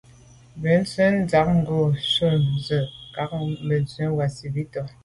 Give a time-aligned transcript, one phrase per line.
[0.59, 1.75] Bú tɛ̌n tsjə́ŋ ŋgà
[2.13, 2.83] sɔ̀ŋ mùcúà zə̄
[3.21, 4.81] à'cák câk bwɔ́ŋkə́ʼ wàsìbítà.